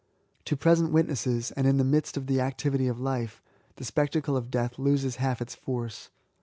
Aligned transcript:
To 0.45 0.57
present 0.57 0.91
witnesses, 0.91 1.51
and 1.51 1.67
in 1.67 1.77
the 1.77 1.83
midst 1.83 2.17
of 2.17 2.25
the 2.25 2.41
activity 2.41 2.87
of 2.87 2.99
life, 2.99 3.39
the 3.75 3.85
spec 3.85 4.13
tacle 4.13 4.35
of 4.35 4.49
death 4.49 4.79
loses 4.79 5.17
half 5.17 5.43
its 5.43 5.53
force. 5.53 6.09